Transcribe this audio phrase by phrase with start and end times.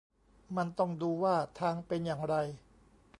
[0.57, 2.35] มันต้องดูว่าทางเป็นอย่างไร